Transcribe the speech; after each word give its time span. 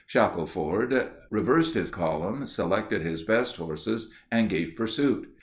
Shackelford 0.07 1.09
reversed 1.29 1.75
his 1.75 1.91
column, 1.91 2.47
selected 2.47 3.03
his 3.03 3.21
best 3.21 3.57
horses, 3.57 4.09
and 4.31 4.49
gave 4.49 4.75
pursuit. 4.75 5.29